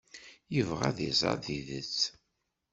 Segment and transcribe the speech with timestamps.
[0.53, 1.97] Yebɣa ad iẓer tidet.